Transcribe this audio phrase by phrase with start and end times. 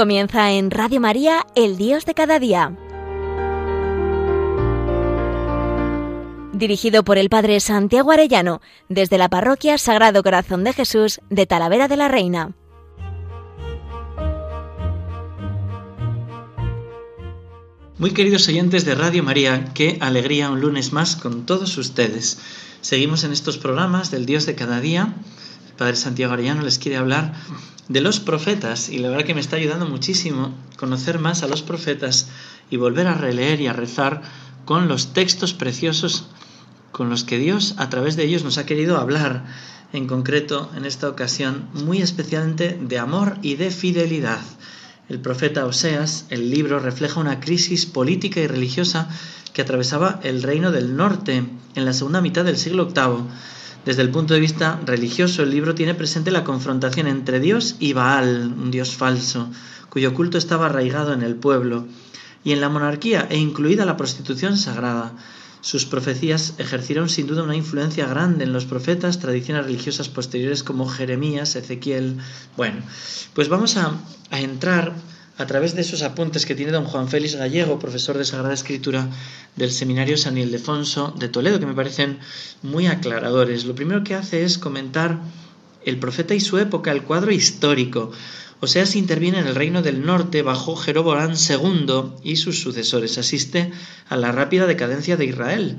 [0.00, 2.74] Comienza en Radio María, El Dios de cada día.
[6.54, 11.86] Dirigido por el Padre Santiago Arellano, desde la Parroquia Sagrado Corazón de Jesús de Talavera
[11.86, 12.54] de la Reina.
[17.98, 22.38] Muy queridos oyentes de Radio María, qué alegría un lunes más con todos ustedes.
[22.80, 25.14] Seguimos en estos programas del Dios de cada día.
[25.68, 27.34] El Padre Santiago Arellano les quiere hablar
[27.90, 31.62] de los profetas y la verdad que me está ayudando muchísimo conocer más a los
[31.62, 32.28] profetas
[32.70, 34.22] y volver a releer y a rezar
[34.64, 36.28] con los textos preciosos
[36.92, 39.44] con los que Dios a través de ellos nos ha querido hablar,
[39.92, 44.40] en concreto en esta ocasión muy especialmente de amor y de fidelidad.
[45.08, 49.08] El profeta Oseas, el libro refleja una crisis política y religiosa
[49.52, 51.42] que atravesaba el reino del norte
[51.74, 53.24] en la segunda mitad del siglo VIII.
[53.84, 57.94] Desde el punto de vista religioso, el libro tiene presente la confrontación entre Dios y
[57.94, 59.50] Baal, un dios falso,
[59.88, 61.86] cuyo culto estaba arraigado en el pueblo,
[62.44, 65.12] y en la monarquía e incluida la prostitución sagrada.
[65.62, 70.88] Sus profecías ejercieron sin duda una influencia grande en los profetas, tradiciones religiosas posteriores como
[70.88, 72.16] Jeremías, Ezequiel.
[72.56, 72.82] Bueno,
[73.34, 73.92] pues vamos a,
[74.30, 74.94] entrar
[75.40, 79.08] a través de esos apuntes que tiene don Juan Félix Gallego, profesor de Sagrada Escritura
[79.56, 82.18] del Seminario San Ildefonso de Toledo, que me parecen
[82.62, 83.64] muy aclaradores.
[83.64, 85.18] Lo primero que hace es comentar
[85.86, 88.12] el profeta y su época, el cuadro histórico.
[88.60, 93.16] Oseas interviene en el reino del norte bajo Jeroboam II y sus sucesores.
[93.16, 93.72] Asiste
[94.10, 95.78] a la rápida decadencia de Israel,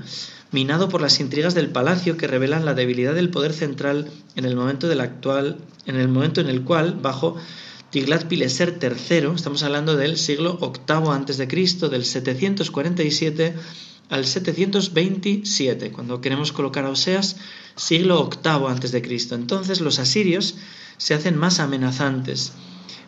[0.51, 4.55] minado por las intrigas del palacio que revelan la debilidad del poder central en el
[4.55, 7.37] momento del actual, en el momento en el cual, bajo
[7.91, 13.55] Tiglat-Pileser III, estamos hablando del siglo VIII a.C., del 747
[14.09, 17.37] al 727, cuando queremos colocar a Oseas,
[17.75, 19.35] siglo VIII a.C.
[19.35, 20.55] Entonces los asirios
[20.97, 22.53] se hacen más amenazantes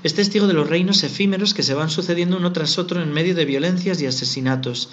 [0.04, 3.36] es testigo de los reinos efímeros que se van sucediendo uno tras otro en medio
[3.36, 4.90] de violencias y asesinatos.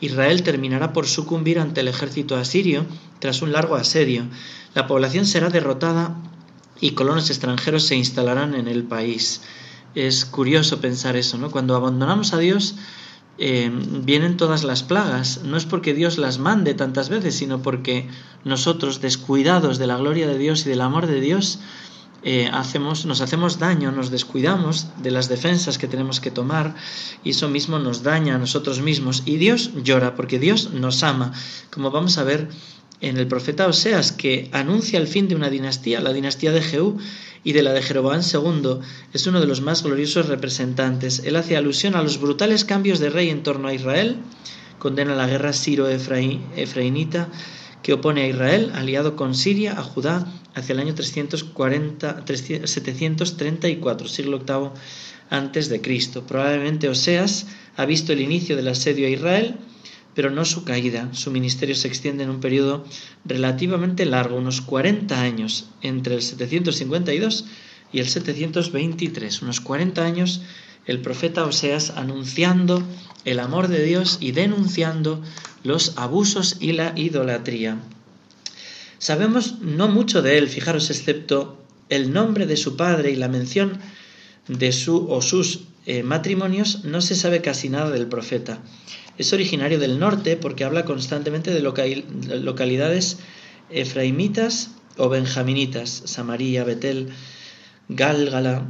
[0.00, 2.86] Israel terminará por sucumbir ante el ejército asirio
[3.18, 4.24] tras un largo asedio.
[4.74, 6.16] La población será derrotada
[6.80, 9.42] y colonos extranjeros se instalarán en el país.
[9.94, 11.50] Es curioso pensar eso, ¿no?
[11.50, 12.74] Cuando abandonamos a Dios,
[13.38, 13.70] eh,
[14.04, 15.42] vienen todas las plagas.
[15.44, 18.08] No es porque Dios las mande tantas veces, sino porque
[18.44, 21.58] nosotros, descuidados de la gloria de Dios y del amor de Dios,
[22.26, 26.74] eh, hacemos, nos hacemos daño, nos descuidamos de las defensas que tenemos que tomar
[27.22, 29.22] y eso mismo nos daña a nosotros mismos.
[29.26, 31.32] Y Dios llora porque Dios nos ama,
[31.70, 32.48] como vamos a ver
[33.00, 36.98] en el profeta Oseas, que anuncia el fin de una dinastía, la dinastía de Jehú
[37.42, 38.80] y de la de Jeroboam II,
[39.12, 41.22] es uno de los más gloriosos representantes.
[41.24, 44.16] Él hace alusión a los brutales cambios de rey en torno a Israel,
[44.78, 47.28] condena la guerra siro-efraínita,
[47.82, 52.24] que opone a Israel, aliado con Siria, a Judá, hacia el año 340,
[52.64, 54.70] 734, siglo VIII
[55.28, 56.24] antes de Cristo.
[56.26, 57.46] Probablemente Oseas
[57.76, 59.56] ha visto el inicio del asedio a Israel,
[60.14, 61.12] pero no su caída.
[61.12, 62.84] Su ministerio se extiende en un periodo
[63.24, 67.44] relativamente largo, unos 40 años, entre el 752
[67.92, 70.40] y el 723, unos 40 años
[70.86, 72.82] el profeta Oseas anunciando
[73.24, 75.22] el amor de Dios y denunciando
[75.62, 77.78] los abusos y la idolatría.
[78.98, 81.58] Sabemos no mucho de él, fijaros, excepto
[81.88, 83.78] el nombre de su padre y la mención
[84.48, 88.60] de su o sus eh, matrimonios, no se sabe casi nada del profeta.
[89.18, 93.18] Es originario del norte porque habla constantemente de localidades
[93.70, 97.08] efraimitas o benjaminitas, Samaria, Betel,
[97.88, 98.66] Gálgala,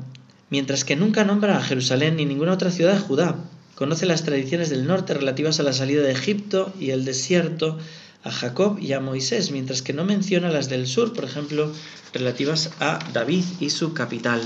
[0.51, 3.37] mientras que nunca nombra a Jerusalén ni ninguna otra ciudad de Judá.
[3.75, 7.79] Conoce las tradiciones del norte relativas a la salida de Egipto y el desierto,
[8.23, 11.71] a Jacob y a Moisés, mientras que no menciona las del sur, por ejemplo,
[12.13, 14.41] relativas a David y su capital.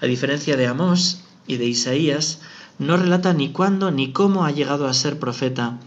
[0.00, 1.18] A diferencia de Amós
[1.50, 2.40] y de Isaías,
[2.78, 5.80] no relata ni cuándo ni cómo ha llegado a ser profeta.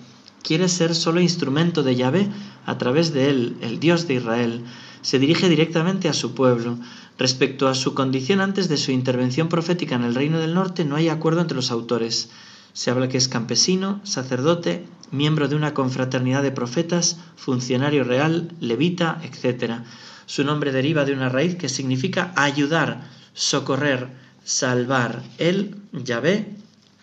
[0.43, 2.29] Quiere ser solo instrumento de Yahvé
[2.65, 4.63] a través de él, el Dios de Israel.
[5.01, 6.77] Se dirige directamente a su pueblo.
[7.17, 10.97] Respecto a su condición antes de su intervención profética en el Reino del Norte, no
[10.97, 12.29] hay acuerdo entre los autores.
[12.73, 19.21] Se habla que es campesino, sacerdote, miembro de una confraternidad de profetas, funcionario real, levita,
[19.23, 19.83] etc.
[20.25, 25.23] Su nombre deriva de una raíz que significa ayudar, socorrer, salvar.
[25.37, 26.47] Él, Yahvé,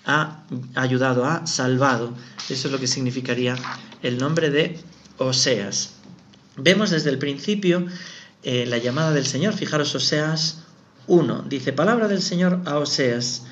[0.04, 0.44] ha
[0.74, 2.14] ayudado, ha salvado.
[2.48, 3.56] Eso es lo que significaría
[4.02, 4.78] el nombre de
[5.18, 5.94] Oseas.
[6.56, 7.86] Vemos desde el principio
[8.42, 9.54] eh, la llamada del Señor.
[9.54, 10.58] Fijaros, Oseas
[11.06, 11.44] 1.
[11.48, 13.44] Dice, palabra del Señor a Oseas.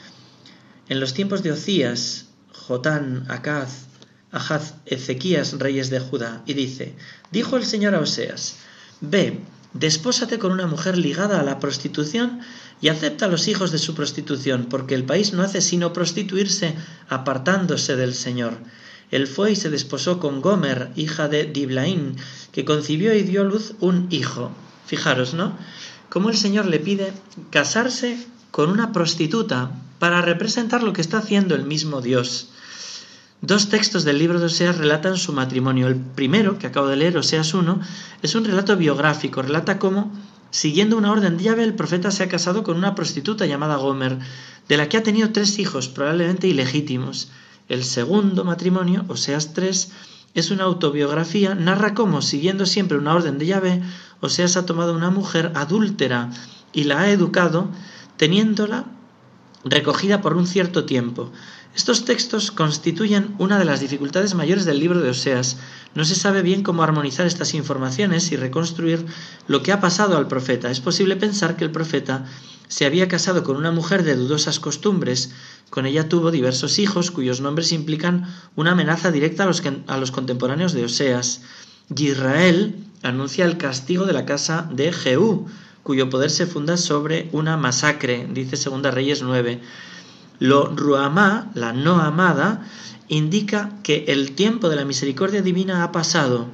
[0.89, 3.89] En los tiempos de Ocías, Jotán, Acaz,
[4.31, 6.95] Ahaz, Ezequías, reyes de Judá, y dice,
[7.31, 8.57] dijo el Señor a Oseas,
[9.01, 9.41] ve,
[9.75, 12.41] Despósate con una mujer ligada a la prostitución
[12.81, 16.75] y acepta a los hijos de su prostitución, porque el país no hace sino prostituirse
[17.09, 18.55] apartándose del Señor.
[19.11, 22.17] Él fue y se desposó con Gomer, hija de Diblaín,
[22.53, 24.53] que concibió y dio luz un hijo.
[24.87, 25.57] Fijaros, ¿no?
[26.09, 27.13] Cómo el Señor le pide
[27.51, 32.49] casarse con una prostituta para representar lo que está haciendo el mismo Dios.
[33.41, 35.87] Dos textos del libro de Oseas relatan su matrimonio.
[35.87, 37.81] El primero, que acabo de leer, Oseas 1,
[38.21, 39.43] es un relato biográfico.
[39.43, 40.13] Relata cómo,
[40.51, 44.19] siguiendo una orden de llave, el profeta se ha casado con una prostituta llamada Gomer,
[44.69, 47.31] de la que ha tenido tres hijos, probablemente ilegítimos.
[47.69, 49.93] El segundo matrimonio, Oseas 3,
[50.35, 53.83] es una autobiografía, narra cómo, siguiendo siempre una orden de llave,
[54.21, 56.31] Oseas ha tomado una mujer adúltera
[56.73, 57.71] y la ha educado,
[58.17, 58.98] teniéndola
[59.71, 61.33] recogida por un cierto tiempo.
[61.75, 65.59] Estos textos constituyen una de las dificultades mayores del libro de Oseas.
[65.95, 69.07] No se sabe bien cómo armonizar estas informaciones y reconstruir
[69.47, 70.71] lo que ha pasado al profeta.
[70.71, 72.27] Es posible pensar que el profeta
[72.69, 75.31] se había casado con una mujer de dudosas costumbres.
[75.71, 78.27] Con ella tuvo diversos hijos cuyos nombres implican
[78.57, 81.43] una amenaza directa a los, a los contemporáneos de Oseas.
[81.97, 85.47] Israel anuncia el castigo de la casa de Jehú,
[85.89, 89.59] cuyo poder se funda sobre una masacre, dice Segunda Reyes 9.
[90.39, 92.69] Lo ruamá, la no amada,
[93.09, 96.47] indica que el tiempo de la misericordia divina ha pasado.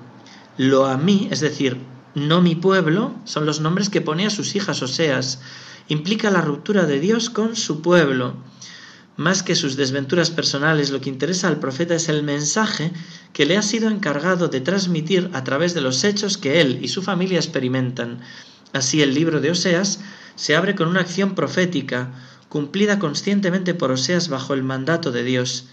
[0.56, 1.78] Lo a mí, es decir,
[2.14, 5.40] no mi pueblo, son los nombres que pone a sus hijas Oseas.
[5.88, 8.36] Implica la ruptura de Dios con su pueblo.
[9.16, 12.92] Más que sus desventuras personales, lo que interesa al profeta es el mensaje
[13.32, 16.86] que le ha sido encargado de transmitir a través de los hechos que él y
[16.86, 18.20] su familia experimentan.
[18.74, 20.00] Así el libro de Oseas
[20.34, 22.10] se abre con una acción profética,
[22.48, 25.66] cumplida conscientemente por Oseas bajo el mandato de Dios.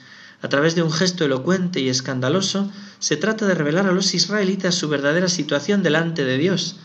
[0.44, 4.76] A través de un gesto elocuente y escandaloso, se trata de revelar a los israelitas
[4.76, 6.78] su verdadera situación delante de Dios,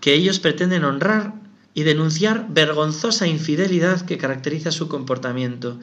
[0.00, 1.34] que ellos pretenden honrar
[1.74, 5.78] y denunciar vergonzosa infidelidad que caracteriza su comportamiento.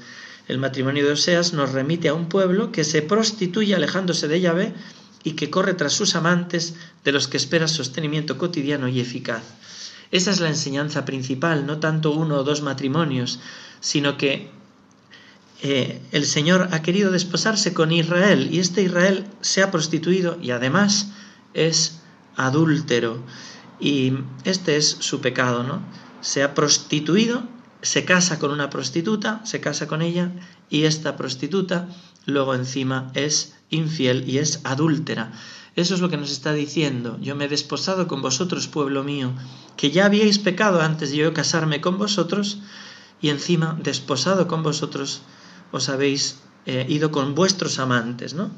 [0.50, 4.74] El matrimonio de Oseas nos remite a un pueblo que se prostituye alejándose de Yahvé
[5.24, 9.44] y que corre tras sus amantes de los que espera sostenimiento cotidiano y eficaz.
[10.12, 13.40] Esa es la enseñanza principal, no tanto uno o dos matrimonios,
[13.80, 14.50] sino que
[15.62, 20.52] eh, el Señor ha querido desposarse con Israel y este Israel se ha prostituido y
[20.52, 21.12] además
[21.54, 22.00] es
[22.36, 23.22] adúltero.
[23.80, 24.14] Y
[24.46, 25.82] este es su pecado, ¿no?
[26.22, 27.44] Se ha prostituido,
[27.82, 30.32] se casa con una prostituta, se casa con ella
[30.70, 31.88] y esta prostituta
[32.26, 35.32] luego encima es infiel y es adúltera.
[35.76, 37.18] Eso es lo que nos está diciendo.
[37.22, 39.32] Yo me he desposado con vosotros, pueblo mío,
[39.78, 42.60] que ya habíais pecado antes de yo casarme con vosotros,
[43.22, 45.22] y encima, desposado con vosotros,
[45.72, 48.52] os habéis eh, ido con vuestros amantes, ¿no?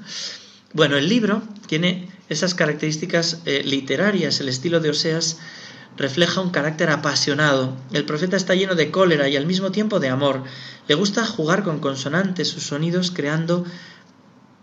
[0.73, 5.37] Bueno, el libro tiene esas características eh, literarias, el estilo de Oseas
[5.97, 7.75] refleja un carácter apasionado.
[7.91, 10.43] El profeta está lleno de cólera y al mismo tiempo de amor.
[10.87, 13.65] Le gusta jugar con consonantes, sus sonidos, creando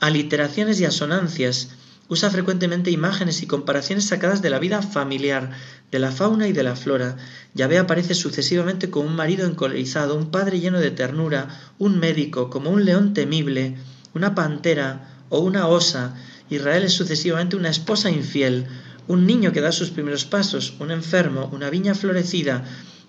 [0.01, 1.71] aliteraciones y asonancias
[2.11, 5.51] Usa frecuentemente imágenes y comparaciones sacadas de la vida familiar,
[5.91, 7.19] de la fauna y de la flora.
[7.53, 11.49] Yahvé aparece sucesivamente como un marido encolerizado, un padre lleno de ternura,
[11.79, 13.77] un médico, como un león temible,
[14.15, 16.15] una pantera o una osa.
[16.49, 18.67] Israel es sucesivamente una esposa infiel,
[19.09, 22.65] un niño que da sus primeros pasos, un enfermo, una viña florecida,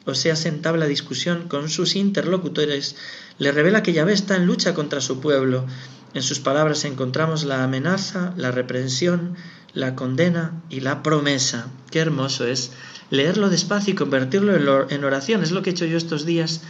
[0.05, 2.95] o sea, se entabla discusión con sus interlocutores,
[3.37, 5.65] le revela que Yahvé está en lucha contra su pueblo,
[6.13, 9.35] en sus palabras encontramos la amenaza, la reprensión,
[9.73, 11.67] la condena y la promesa.
[11.91, 12.71] Qué hermoso es
[13.11, 15.43] leerlo despacio y convertirlo en oración.
[15.43, 16.61] Es lo que he hecho yo estos días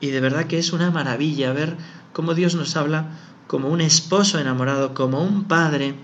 [0.00, 1.76] y de verdad que es una maravilla ver
[2.12, 3.18] cómo Dios nos habla
[3.48, 5.96] como un esposo enamorado, como un padre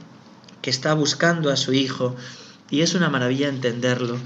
[0.61, 2.17] que está buscando a su hijo
[2.73, 4.17] y es una maravilla entenderlo.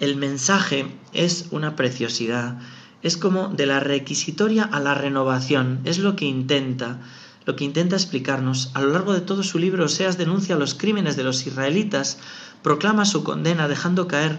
[0.00, 2.58] El mensaje es una preciosidad,
[3.02, 6.98] es como de la requisitoria a la renovación, es lo que intenta
[7.46, 8.70] lo que intenta explicarnos.
[8.74, 12.18] A lo largo de todo su libro, Oseas denuncia los crímenes de los israelitas,
[12.62, 14.38] proclama su condena, dejando caer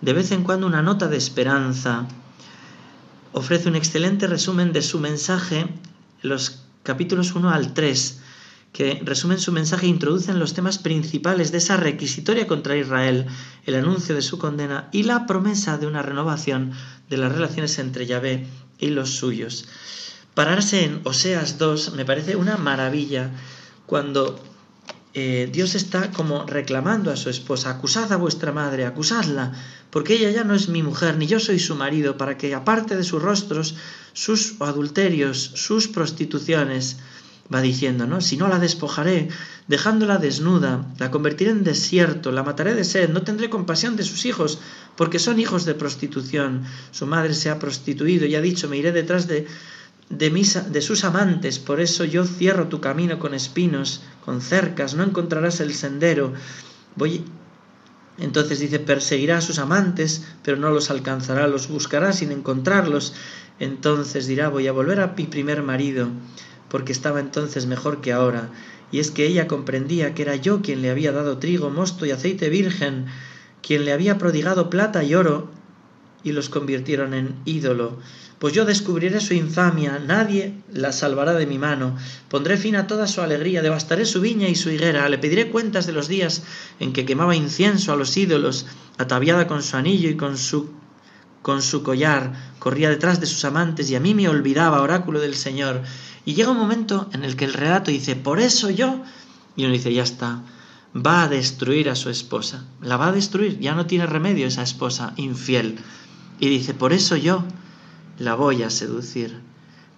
[0.00, 2.06] de vez en cuando una nota de esperanza.
[3.32, 5.66] Ofrece un excelente resumen de su mensaje,
[6.20, 8.20] los capítulos 1 al 3,
[8.72, 13.26] que resumen su mensaje e introducen los temas principales de esa requisitoria contra Israel,
[13.66, 16.72] el anuncio de su condena y la promesa de una renovación
[17.10, 18.46] de las relaciones entre Yahvé
[18.78, 19.66] y los suyos.
[20.34, 23.30] Pararse en Oseas 2 me parece una maravilla
[23.84, 24.42] cuando
[25.12, 29.52] eh, Dios está como reclamando a su esposa, acusad a vuestra madre, acusadla,
[29.90, 32.96] porque ella ya no es mi mujer, ni yo soy su marido, para que aparte
[32.96, 33.74] de sus rostros,
[34.14, 36.96] sus adulterios, sus prostituciones,
[37.52, 38.20] va diciendo, ¿no?
[38.20, 39.28] Si no la despojaré,
[39.68, 44.24] dejándola desnuda, la convertiré en desierto, la mataré de sed, no tendré compasión de sus
[44.24, 44.58] hijos,
[44.96, 46.64] porque son hijos de prostitución.
[46.90, 49.46] Su madre se ha prostituido y ha dicho, me iré detrás de,
[50.08, 55.04] de, de sus amantes, por eso yo cierro tu camino con espinos, con cercas, no
[55.04, 56.32] encontrarás el sendero.
[56.96, 57.24] Voy
[58.18, 63.14] entonces dice, perseguirá a sus amantes, pero no los alcanzará, los buscará sin encontrarlos.
[63.58, 66.08] Entonces dirá, voy a volver a mi primer marido
[66.72, 68.48] porque estaba entonces mejor que ahora,
[68.90, 72.12] y es que ella comprendía que era yo quien le había dado trigo, mosto y
[72.12, 73.08] aceite virgen,
[73.60, 75.50] quien le había prodigado plata y oro,
[76.24, 77.98] y los convirtieron en ídolo.
[78.38, 81.98] Pues yo descubriré su infamia, nadie la salvará de mi mano,
[82.30, 85.86] pondré fin a toda su alegría, devastaré su viña y su higuera, le pediré cuentas
[85.86, 86.42] de los días
[86.80, 88.64] en que quemaba incienso a los ídolos,
[88.96, 90.70] ataviada con su anillo y con su
[91.42, 95.34] con su collar, corría detrás de sus amantes y a mí me olvidaba, oráculo del
[95.34, 95.82] Señor.
[96.24, 99.02] Y llega un momento en el que el relato dice, por eso yo,
[99.56, 100.42] y uno dice, ya está,
[100.94, 104.62] va a destruir a su esposa, la va a destruir, ya no tiene remedio esa
[104.62, 105.78] esposa infiel.
[106.38, 107.44] Y dice, por eso yo
[108.18, 109.40] la voy a seducir,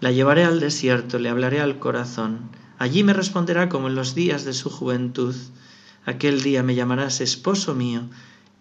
[0.00, 4.44] la llevaré al desierto, le hablaré al corazón, allí me responderá como en los días
[4.44, 5.34] de su juventud,
[6.06, 8.02] aquel día me llamarás esposo mío,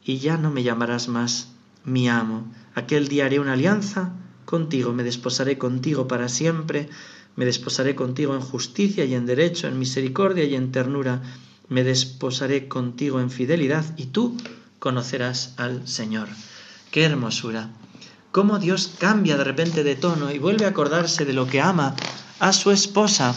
[0.03, 1.49] y ya no me llamarás más
[1.85, 4.13] mi amo, aquel día haré una alianza
[4.45, 6.89] contigo, me desposaré contigo para siempre,
[7.35, 11.21] me desposaré contigo en justicia y en derecho, en misericordia y en ternura.
[11.69, 14.37] Me desposaré contigo en fidelidad y tú
[14.79, 16.27] conocerás al Señor.
[16.91, 17.69] Qué hermosura.
[18.31, 21.95] Cómo Dios cambia de repente de tono y vuelve a acordarse de lo que ama
[22.39, 23.35] a su esposa,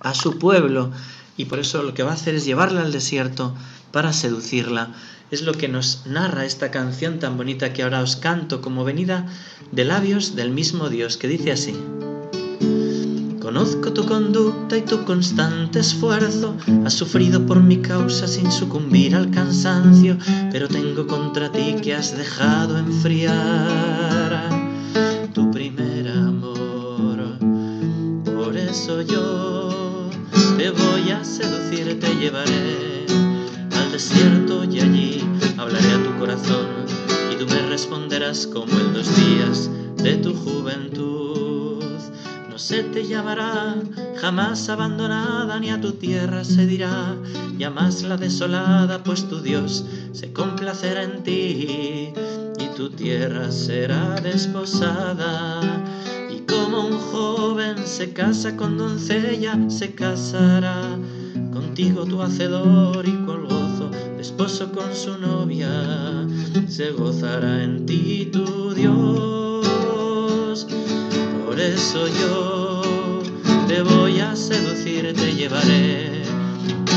[0.00, 0.90] a su pueblo,
[1.36, 3.54] y por eso lo que va a hacer es llevarla al desierto
[3.92, 4.94] para seducirla.
[5.30, 9.26] Es lo que nos narra esta canción tan bonita que ahora os canto como venida
[9.72, 11.74] de labios del mismo Dios, que dice así.
[13.46, 16.56] Conozco tu conducta y tu constante esfuerzo.
[16.84, 20.18] Has sufrido por mi causa sin sucumbir al cansancio,
[20.50, 24.50] pero tengo contra ti que has dejado enfriar
[25.32, 27.38] tu primer amor.
[28.24, 30.10] Por eso yo
[30.58, 33.06] te voy a seducir, te llevaré
[33.76, 35.24] al desierto y allí
[35.56, 36.66] hablaré a tu corazón
[37.32, 41.45] y tú me responderás como en los días de tu juventud
[42.56, 43.76] no se te llamará
[44.18, 47.14] jamás abandonada, ni a tu tierra se dirá
[47.74, 52.14] más la desolada, pues tu Dios se complacerá en ti
[52.58, 55.60] y tu tierra será desposada.
[56.30, 60.80] Y como un joven se casa con doncella, se casará
[61.52, 66.26] contigo tu hacedor y cual gozo de esposo con su novia,
[66.68, 69.05] se gozará en ti tu Dios.
[71.56, 72.82] Por eso yo
[73.66, 76.22] te voy a seducir, te llevaré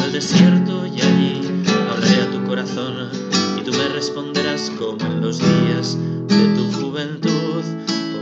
[0.03, 1.41] al desierto y allí
[1.89, 3.09] hablaré a tu corazón
[3.57, 5.97] y tú me responderás como en los días
[6.27, 7.63] de tu juventud.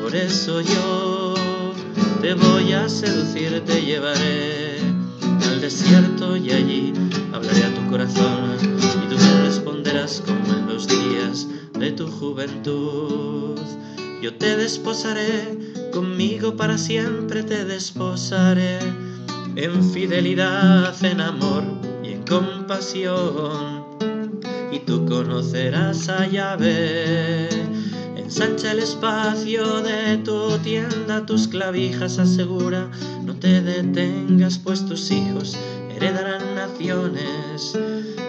[0.03, 1.33] Por eso yo
[2.21, 4.77] te voy a seducir, te llevaré
[5.41, 6.93] al desierto y allí
[7.33, 11.47] hablaré a tu corazón y tú me responderás como en los días
[11.79, 13.59] de tu juventud.
[14.21, 18.79] Yo te desposaré conmigo para siempre te desposaré,
[19.55, 21.63] en fidelidad, en amor
[22.03, 23.85] y en compasión.
[24.71, 27.49] Y tú conocerás a Yahvé.
[28.15, 32.91] Ensancha el espacio de tu tienda, tus clavijas asegura,
[33.23, 35.57] no te detengas, pues tus hijos
[35.97, 37.73] heredarán naciones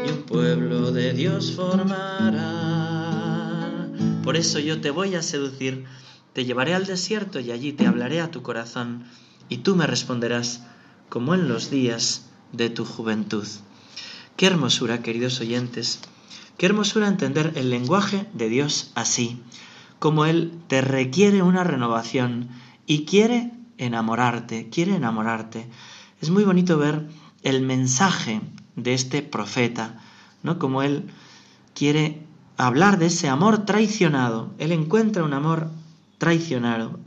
[0.06, 2.68] y un pueblo de Dios formará.
[4.24, 5.84] Por eso yo te voy a seducir
[6.32, 9.04] te llevaré al desierto y allí te hablaré a tu corazón,
[9.48, 10.62] y tú me responderás
[11.08, 13.46] como en los días de tu juventud.
[14.36, 16.00] Qué hermosura, queridos oyentes,
[16.56, 19.40] qué hermosura entender el lenguaje de Dios así,
[19.98, 22.48] como Él te requiere una renovación
[22.86, 25.68] y quiere enamorarte, quiere enamorarte.
[26.20, 27.08] Es muy bonito ver
[27.42, 28.40] el mensaje
[28.76, 30.00] de este profeta,
[30.42, 30.58] ¿no?
[30.58, 31.10] Como Él
[31.74, 32.22] quiere
[32.56, 34.52] hablar de ese amor traicionado.
[34.58, 35.70] Él encuentra un amor
[36.18, 36.98] traicionado.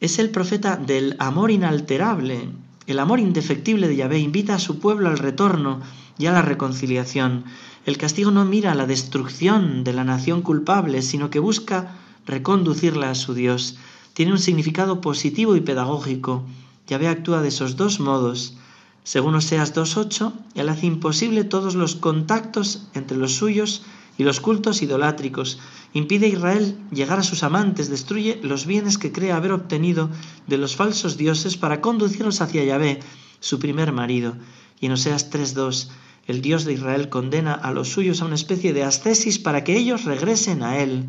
[0.00, 2.48] Es el profeta del amor inalterable,
[2.86, 4.18] el amor indefectible de Yahvé.
[4.18, 5.80] Invita a su pueblo al retorno
[6.18, 7.44] y a la reconciliación.
[7.86, 11.96] El castigo no mira a la destrucción de la nación culpable, sino que busca
[12.26, 13.76] reconducirla a su Dios.
[14.12, 16.44] Tiene un significado positivo y pedagógico.
[16.88, 18.56] Yahvé actúa de esos dos modos.
[19.04, 23.82] Según Oseas 2.8, Él hace imposible todos los contactos entre los suyos
[24.18, 25.58] y los cultos idolátricos,
[25.94, 30.10] impide a Israel llegar a sus amantes, destruye los bienes que cree haber obtenido
[30.46, 33.00] de los falsos dioses para conducirlos hacia Yahvé,
[33.40, 34.36] su primer marido.
[34.80, 35.88] Y en Oseas 3.2,
[36.26, 39.76] el Dios de Israel condena a los suyos a una especie de ascesis para que
[39.76, 41.06] ellos regresen a Él.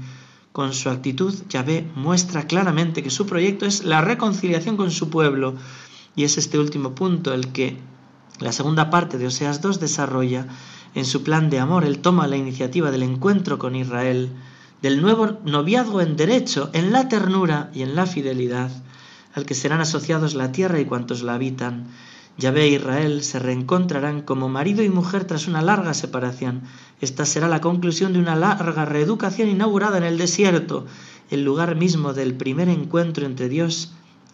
[0.52, 5.56] Con su actitud, Yahvé muestra claramente que su proyecto es la reconciliación con su pueblo.
[6.16, 7.78] Y es este último punto el que
[8.40, 10.48] la segunda parte de Oseas 2 desarrolla.
[10.96, 14.30] En su plan de amor, Él toma la iniciativa del encuentro con Israel,
[14.82, 18.70] del nuevo noviazgo en derecho, en la ternura y en la fidelidad,
[19.34, 21.88] al que serán asociados la tierra y cuantos la habitan.
[22.38, 26.62] Yahvé e Israel se reencontrarán como marido y mujer tras una larga separación.
[27.00, 30.86] Esta será la conclusión de una larga reeducación inaugurada en el desierto,
[31.30, 33.94] el lugar mismo del primer encuentro entre Dios,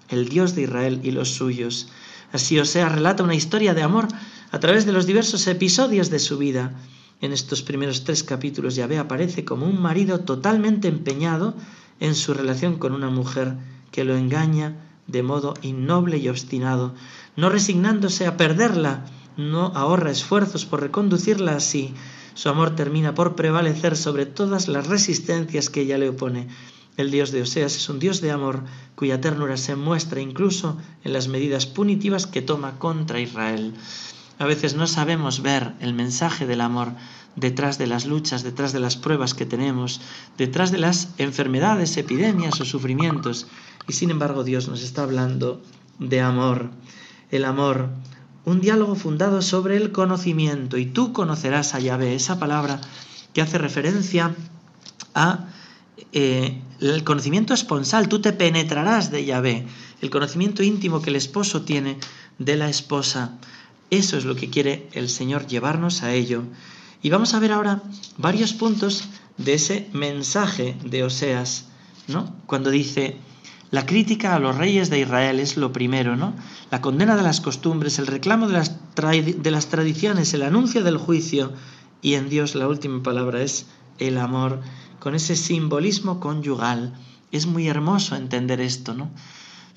[0.09, 1.89] el Dios de Israel y los suyos.
[2.31, 4.07] Así Osea relata una historia de amor
[4.51, 6.79] a través de los diversos episodios de su vida.
[7.21, 11.53] En estos primeros tres capítulos Yahvé aparece como un marido totalmente empeñado
[11.99, 13.55] en su relación con una mujer
[13.91, 14.75] que lo engaña
[15.07, 16.93] de modo innoble y obstinado,
[17.35, 19.05] no resignándose a perderla,
[19.37, 21.93] no ahorra esfuerzos por reconducirla así.
[22.35, 26.47] Su amor termina por prevalecer sobre todas las resistencias que ella le opone.
[26.95, 28.63] El Dios de Oseas es un Dios de amor
[28.95, 33.73] cuya ternura se muestra incluso en las medidas punitivas que toma contra Israel.
[34.39, 36.93] A veces no sabemos ver el mensaje del amor
[37.35, 39.99] detrás de las luchas, detrás de las pruebas que tenemos,
[40.37, 43.47] detrás de las enfermedades, epidemias o sufrimientos.
[43.87, 45.61] Y sin embargo Dios nos está hablando
[45.99, 46.71] de amor.
[47.31, 47.89] El amor,
[48.45, 50.77] un diálogo fundado sobre el conocimiento.
[50.77, 52.79] Y tú conocerás a Yahvé, esa palabra
[53.33, 54.35] que hace referencia
[55.13, 55.47] a
[56.13, 59.67] eh, el conocimiento esponsal, tú te penetrarás de Yahvé,
[60.01, 61.97] el conocimiento íntimo que el esposo tiene
[62.37, 63.33] de la esposa.
[63.89, 66.43] Eso es lo que quiere el Señor llevarnos a ello.
[67.01, 67.81] Y vamos a ver ahora
[68.17, 69.05] varios puntos
[69.37, 71.65] de ese mensaje de Oseas,
[72.07, 72.35] ¿no?
[72.45, 73.17] Cuando dice,
[73.71, 76.33] la crítica a los reyes de Israel es lo primero, ¿no?
[76.71, 78.53] La condena de las costumbres, el reclamo de
[79.51, 81.53] las, tradiciones, el anuncio del juicio,
[82.01, 83.67] y en Dios la última palabra es
[83.99, 84.61] el amor
[84.99, 86.97] con ese simbolismo conyugal.
[87.31, 89.11] Es muy hermoso entender esto, ¿no?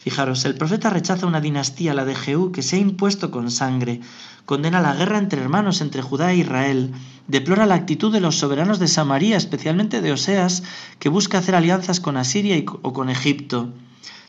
[0.03, 4.01] Fijaros, el profeta rechaza una dinastía, la de Jehú, que se ha impuesto con sangre,
[4.47, 6.91] condena la guerra entre hermanos, entre Judá e Israel,
[7.29, 10.65] deplora la actitud de los soberanos de Samaria, especialmente de Oseas,
[10.99, 13.73] que busca hacer alianzas con Asiria o con Egipto.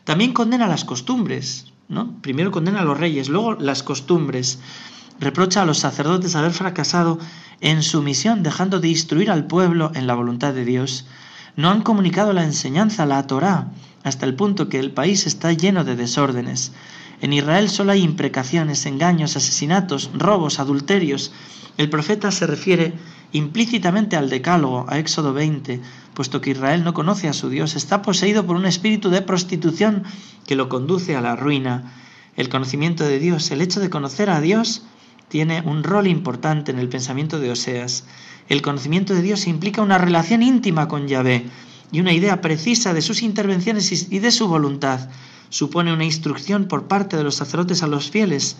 [0.04, 2.20] También condena las costumbres, ¿no?
[2.20, 4.60] Primero condena a los reyes, luego las costumbres.
[5.18, 7.18] Reprocha a los sacerdotes haber fracasado
[7.60, 11.04] en su misión, dejando de instruir al pueblo en la voluntad de Dios.
[11.56, 13.72] No han comunicado la enseñanza, la Torá,
[14.04, 16.72] hasta el punto que el país está lleno de desórdenes.
[17.20, 21.32] En Israel solo hay imprecaciones, engaños, asesinatos, robos, adulterios.
[21.78, 22.92] El profeta se refiere
[23.32, 25.80] implícitamente al Decálogo, a Éxodo 20,
[26.12, 30.04] puesto que Israel no conoce a su Dios, está poseído por un espíritu de prostitución
[30.46, 31.94] que lo conduce a la ruina.
[32.36, 34.82] El conocimiento de Dios, el hecho de conocer a Dios,
[35.28, 38.04] tiene un rol importante en el pensamiento de Oseas.
[38.50, 41.46] El conocimiento de Dios implica una relación íntima con Yahvé
[41.92, 45.08] y una idea precisa de sus intervenciones y de su voluntad.
[45.48, 48.56] Supone una instrucción por parte de los sacerdotes a los fieles.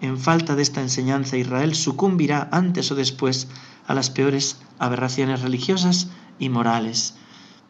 [0.00, 3.48] En falta de esta enseñanza, Israel sucumbirá antes o después
[3.86, 6.08] a las peores aberraciones religiosas
[6.38, 7.14] y morales.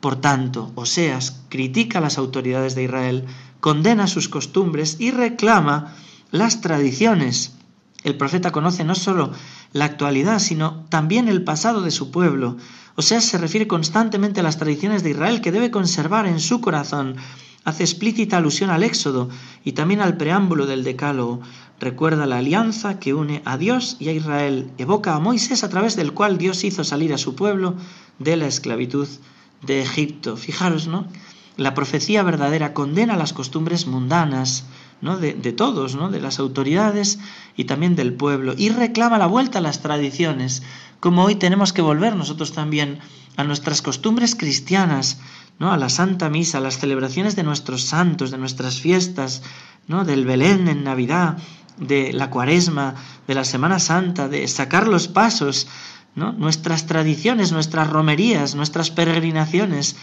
[0.00, 3.26] Por tanto, Oseas critica a las autoridades de Israel,
[3.60, 5.94] condena sus costumbres y reclama
[6.30, 7.52] las tradiciones
[8.04, 9.32] el profeta conoce no solo
[9.72, 12.58] la actualidad, sino también el pasado de su pueblo.
[12.96, 16.60] O sea, se refiere constantemente a las tradiciones de Israel que debe conservar en su
[16.60, 17.16] corazón.
[17.64, 19.30] Hace explícita alusión al Éxodo
[19.64, 21.40] y también al preámbulo del Decálogo.
[21.80, 24.70] Recuerda la alianza que une a Dios y a Israel.
[24.78, 27.74] Evoca a Moisés a través del cual Dios hizo salir a su pueblo
[28.18, 29.08] de la esclavitud
[29.62, 30.36] de Egipto.
[30.36, 31.08] Fijaros, ¿no?
[31.56, 34.64] La profecía verdadera condena las costumbres mundanas,
[35.00, 36.10] de, todos, ¿no?
[36.10, 37.18] de las autoridades
[37.56, 40.62] y también del pueblo, y reclama la vuelta a las tradiciones,
[41.00, 43.00] como hoy tenemos que volver nosotros también
[43.36, 45.18] a nuestras costumbres cristianas,
[45.58, 45.72] ¿no?
[45.72, 49.42] a la Santa Misa, a las celebraciones de nuestros santos, de nuestras fiestas,
[49.88, 50.04] ¿no?
[50.04, 51.36] del Belén en Navidad,
[51.76, 52.94] de la Cuaresma,
[53.26, 55.66] de la Semana Santa, de sacar los pasos,
[56.14, 59.96] nuestras tradiciones, nuestras romerías, nuestras peregrinaciones,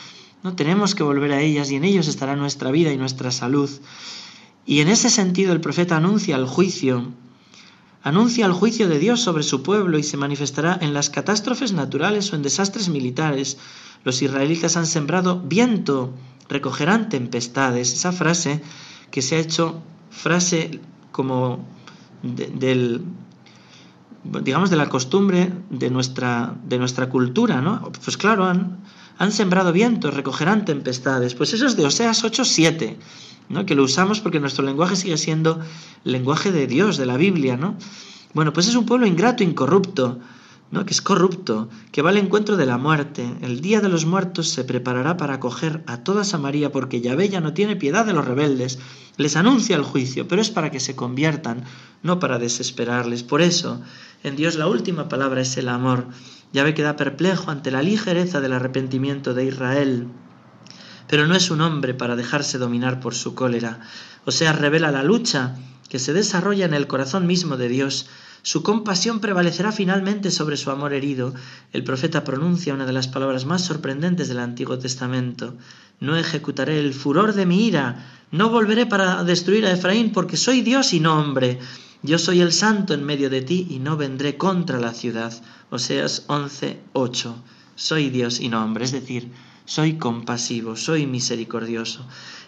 [0.44, 3.70] no tenemos que volver a ellas y en ellos estará nuestra vida y nuestra salud.
[4.66, 7.12] Y en ese sentido el profeta anuncia el juicio,
[8.04, 12.32] anuncia el juicio de Dios sobre su pueblo y se manifestará en las catástrofes naturales
[12.32, 13.58] o en desastres militares.
[14.04, 16.14] Los israelitas han sembrado viento,
[16.50, 17.94] recogerán tempestades.
[17.94, 18.62] Esa frase
[19.10, 20.80] que se ha hecho frase
[21.12, 21.66] como
[22.24, 23.04] del
[24.24, 27.92] digamos, de la costumbre de nuestra, de nuestra cultura, ¿no?
[28.04, 28.78] Pues claro, han,
[29.18, 31.36] han sembrado vientos, recogerán tempestades.
[31.36, 32.96] Pues eso es de Oseas 8.7,
[33.50, 33.66] ¿no?
[33.66, 35.60] Que lo usamos porque nuestro lenguaje sigue siendo
[36.06, 37.76] el lenguaje de Dios, de la Biblia, ¿no?
[38.34, 40.20] Bueno, pues es un pueblo ingrato, incorrupto,
[40.72, 40.86] ¿no?
[40.86, 43.30] que es corrupto, que va al encuentro de la muerte.
[43.42, 47.42] El día de los muertos se preparará para acoger a toda Samaria, porque Yahvé ya
[47.42, 48.80] no tiene piedad de los rebeldes.
[49.18, 51.66] Les anuncia el juicio, pero es para que se conviertan,
[52.04, 53.24] no para desesperarles.
[53.24, 53.82] Por eso,
[54.24, 56.08] en Dios la última palabra es el amor.
[56.54, 60.08] Yahvé queda perplejo ante la ligereza del arrepentimiento de Israel.
[61.08, 63.80] Pero no es un hombre para dejarse dominar por su cólera.
[64.26, 65.56] O sea, revela la lucha
[65.90, 68.08] que se desarrolla en el corazón mismo de Dios
[68.44, 71.34] su compasión prevalecerá finalmente sobre su amor herido.
[71.74, 75.56] El profeta pronuncia una de las palabras más sorprendentes del Antiguo Testamento.
[76.00, 80.62] No ejecutaré el furor de mi ira, no volveré para destruir a Efraín, porque soy
[80.62, 81.60] Dios y no hombre.
[82.04, 85.32] Yo soy el santo en medio de ti y no vendré contra la ciudad.
[85.70, 87.36] Oseas 11, 8.
[87.76, 89.30] Soy Dios y no hombre, es decir,
[89.66, 92.04] soy compasivo, soy misericordioso.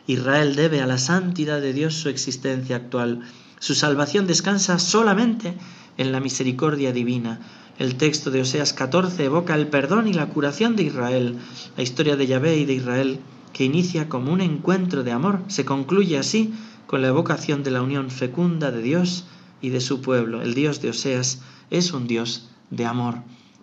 [0.07, 3.21] Israel debe a la santidad de Dios su existencia actual.
[3.59, 5.53] Su salvación descansa solamente
[5.97, 7.39] en la misericordia divina.
[7.77, 11.37] El texto de Oseas 14 evoca el perdón y la curación de Israel.
[11.77, 13.19] La historia de Yahvé y de Israel,
[13.53, 16.55] que inicia como un encuentro de amor, se concluye así
[16.87, 19.25] con la evocación de la unión fecunda de Dios
[19.63, 20.43] y de su pueblo.
[20.43, 23.15] El Dios de Oseas es un Dios de amor.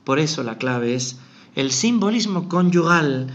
[0.02, 1.18] Por eso la clave es
[1.54, 3.28] el simbolismo conyugal,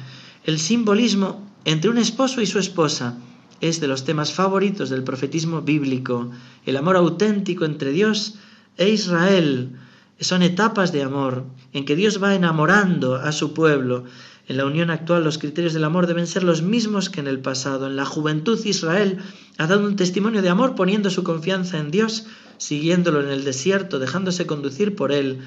[0.43, 3.17] el simbolismo entre un esposo y su esposa.
[3.62, 6.32] Es de los temas favoritos del profetismo bíblico,
[6.65, 8.39] el amor auténtico entre Dios
[8.78, 9.78] e Israel.
[10.19, 14.06] Son etapas de amor en que Dios va enamorando a su pueblo.
[14.47, 17.39] En la unión actual los criterios del amor deben ser los mismos que en el
[17.39, 17.86] pasado.
[17.86, 19.19] En la juventud Israel
[19.58, 22.25] ha dado un testimonio de amor poniendo su confianza en Dios,
[22.57, 25.41] siguiéndolo en el desierto, dejándose conducir por él.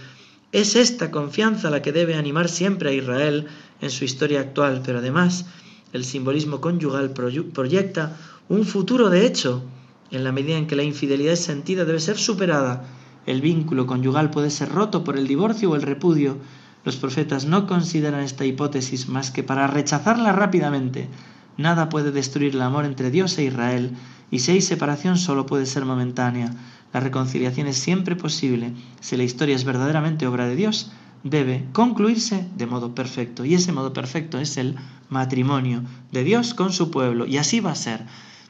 [0.53, 3.47] Es esta confianza la que debe animar siempre a Israel
[3.81, 5.47] en su historia actual, pero además
[5.92, 8.16] el simbolismo conyugal proyecta
[8.49, 9.62] un futuro de hecho.
[10.11, 12.88] En la medida en que la infidelidad es sentida debe ser superada
[13.29, 16.38] el vínculo conyugal puede ser roto por el divorcio o el repudio.
[16.87, 21.11] Los profetas no consideran esta hipótesis más que para rechazarla rápidamente.
[21.59, 23.90] Nada puede destruir el amor entre Dios e Israel,
[24.31, 26.55] y si hay separación solo puede ser momentánea.
[26.92, 28.72] La reconciliación es siempre posible.
[29.01, 30.90] Si la historia es verdaderamente obra de Dios,
[31.22, 33.44] debe concluirse de modo perfecto.
[33.44, 34.77] Y ese modo perfecto es el
[35.09, 37.27] matrimonio de Dios con su pueblo.
[37.27, 38.07] Y así va a ser.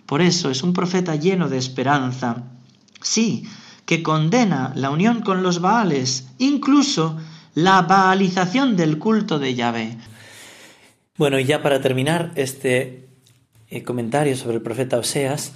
[0.07, 2.45] Por eso es un profeta lleno de esperanza.
[3.03, 3.45] Sí,
[3.85, 7.17] que condena la unión con los Baales, incluso
[7.55, 9.99] la baalización del culto de Yahvé.
[11.17, 13.09] Bueno, y ya para terminar este
[13.69, 15.53] eh, comentario sobre el profeta Oseas,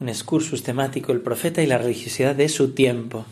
[0.00, 3.24] un excursus temático, el profeta y la religiosidad de su tiempo.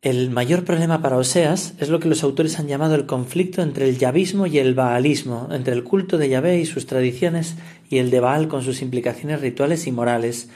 [0.00, 3.88] El mayor problema para Oseas es lo que los autores han llamado el conflicto entre
[3.88, 7.56] el yavismo y el baalismo, entre el culto de Yahvé y sus tradiciones
[7.90, 10.50] y el de Baal con sus implicaciones rituales y morales.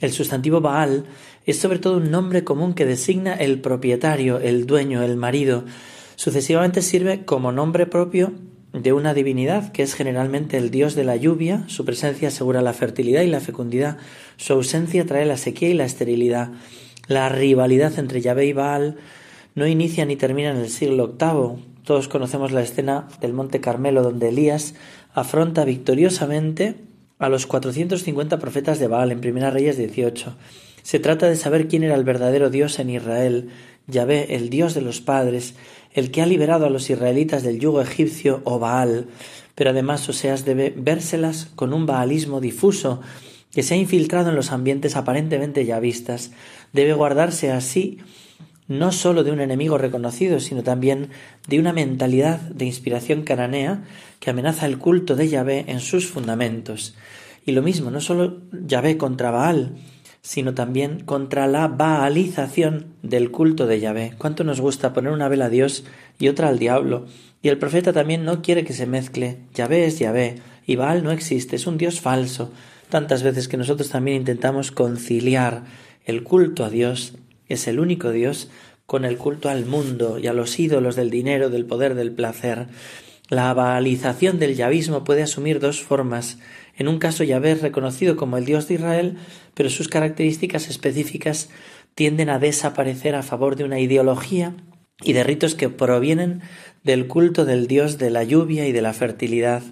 [0.00, 1.06] El sustantivo Baal
[1.44, 5.64] es sobre todo un nombre común que designa el propietario, el dueño, el marido.
[6.14, 8.32] Sucesivamente sirve como nombre propio
[8.72, 12.74] de una divinidad que es generalmente el dios de la lluvia, su presencia asegura la
[12.74, 13.96] fertilidad y la fecundidad,
[14.36, 16.50] su ausencia trae la sequía y la esterilidad.
[17.06, 18.96] La rivalidad entre Yahvé y Baal
[19.54, 21.64] no inicia ni termina en el siglo VIII.
[21.84, 24.74] Todos conocemos la escena del Monte Carmelo donde Elías
[25.14, 26.76] afronta victoriosamente
[27.18, 30.36] a los 450 profetas de Baal en Primera Reyes 18.
[30.82, 33.48] Se trata de saber quién era el verdadero Dios en Israel,
[33.86, 35.54] Yahvé, el Dios de los padres,
[35.92, 39.06] el que ha liberado a los israelitas del yugo egipcio o Baal,
[39.54, 43.00] pero además Oseas debe vérselas con un baalismo difuso
[43.52, 46.30] que se ha infiltrado en los ambientes aparentemente yavistas.
[46.72, 47.98] Debe guardarse así
[48.68, 51.08] no sólo de un enemigo reconocido, sino también
[51.48, 53.82] de una mentalidad de inspiración cananea
[54.20, 56.94] que amenaza el culto de Yahvé en sus fundamentos.
[57.46, 59.72] Y lo mismo, no sólo Yahvé contra Baal,
[60.28, 64.12] sino también contra la baalización del culto de Yahvé.
[64.18, 65.84] ¿Cuánto nos gusta poner una vela a Dios
[66.18, 67.06] y otra al diablo?
[67.40, 69.38] Y el profeta también no quiere que se mezcle.
[69.54, 70.34] Yahvé es Yahvé
[70.66, 72.52] y Baal no existe, es un Dios falso.
[72.90, 75.64] Tantas veces que nosotros también intentamos conciliar
[76.04, 77.14] el culto a Dios
[77.48, 78.50] es el único Dios
[78.84, 82.66] con el culto al mundo y a los ídolos del dinero, del poder, del placer.
[83.28, 86.38] La baalización del yavismo puede asumir dos formas.
[86.76, 89.18] En un caso Yahvé es reconocido como el Dios de Israel,
[89.52, 91.50] pero sus características específicas
[91.94, 94.54] tienden a desaparecer a favor de una ideología
[95.02, 96.40] y de ritos que provienen
[96.84, 99.62] del culto del Dios de la lluvia y de la fertilidad.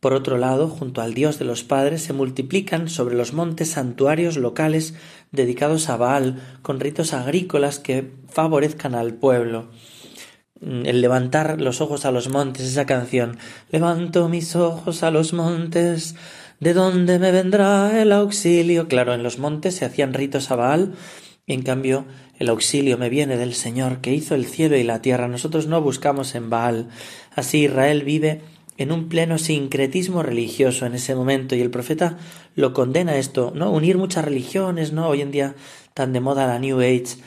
[0.00, 4.38] Por otro lado, junto al Dios de los padres se multiplican sobre los montes santuarios
[4.38, 4.94] locales
[5.30, 9.68] dedicados a Baal, con ritos agrícolas que favorezcan al pueblo.
[10.64, 13.36] Mm, el levantar los ojos a los montes, esa canción.
[13.70, 16.16] Levanto mis ojos a los montes,
[16.58, 18.88] ¿de dónde me vendrá el auxilio?
[18.88, 20.94] Claro, en los montes se hacían ritos a Baal,
[21.46, 22.06] y en cambio
[22.38, 25.28] el auxilio me viene del Señor que hizo el cielo y la tierra.
[25.28, 26.88] Nosotros no buscamos en Baal.
[27.36, 28.40] Así Israel vive
[28.78, 32.16] en un pleno sincretismo religioso en ese momento y el profeta
[32.56, 33.70] lo condena esto, ¿no?
[33.70, 35.08] Unir muchas religiones, ¿no?
[35.08, 35.54] Hoy en día
[35.92, 37.18] tan de moda la New Age.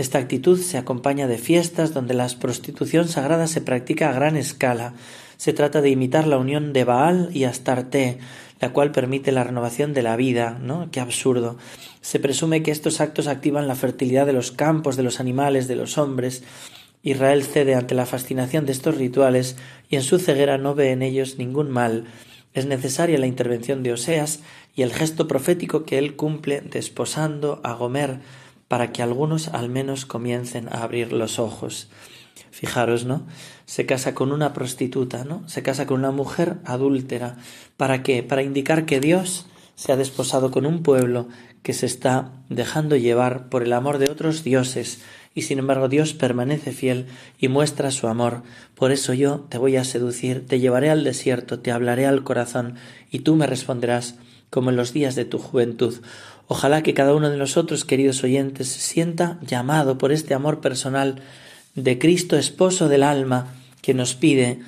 [0.00, 4.94] Esta actitud se acompaña de fiestas donde la prostitución sagrada se practica a gran escala.
[5.36, 8.16] Se trata de imitar la unión de Baal y Astarte,
[8.60, 10.88] la cual permite la renovación de la vida, ¿no?
[10.90, 11.58] Qué absurdo.
[12.00, 15.76] Se presume que estos actos activan la fertilidad de los campos, de los animales, de
[15.76, 16.44] los hombres,
[17.02, 19.56] Israel cede ante la fascinación de estos rituales
[19.90, 22.06] y en su ceguera no ve en ellos ningún mal.
[22.54, 24.40] Es necesaria la intervención de Oseas
[24.74, 28.20] y el gesto profético que él cumple desposando a Gomer
[28.70, 31.88] para que algunos al menos comiencen a abrir los ojos.
[32.52, 33.26] Fijaros, ¿no?
[33.66, 35.42] Se casa con una prostituta, ¿no?
[35.48, 37.36] Se casa con una mujer adúltera.
[37.76, 38.22] ¿Para qué?
[38.22, 41.26] Para indicar que Dios se ha desposado con un pueblo
[41.64, 45.00] que se está dejando llevar por el amor de otros dioses
[45.34, 47.06] y sin embargo Dios permanece fiel
[47.40, 48.44] y muestra su amor.
[48.76, 52.76] Por eso yo te voy a seducir, te llevaré al desierto, te hablaré al corazón,
[53.10, 54.14] y tú me responderás
[54.50, 55.94] como en los días de tu juventud.
[56.52, 61.22] Ojalá que cada uno de nosotros, queridos oyentes, se sienta llamado por este amor personal
[61.76, 64.58] de Cristo, esposo del alma, que nos pide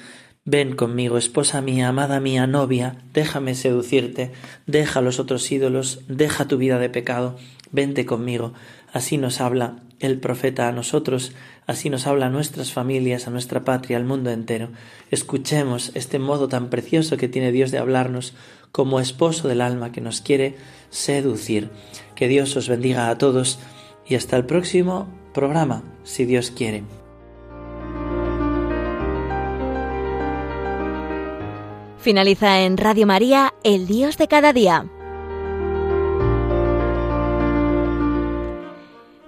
[0.45, 4.31] Ven conmigo, esposa mía, amada mía, novia, déjame seducirte,
[4.68, 7.37] deja los otros ídolos, deja tu vida de pecado,
[7.73, 8.53] vente conmigo.
[8.92, 11.33] Así nos habla el profeta a nosotros,
[11.67, 14.69] así nos habla a nuestras familias, a nuestra patria, al mundo entero.
[15.11, 18.35] Escuchemos este modo tan precioso que tiene Dios de hablarnos
[18.73, 20.57] como esposo del alma que nos quiere
[20.91, 21.71] seducir.
[22.17, 23.61] Que Dios os bendiga a todos
[24.07, 26.83] y hasta el próximo programa, si Dios quiere.
[31.99, 34.91] Finaliza en Radio María, El Dios de cada día.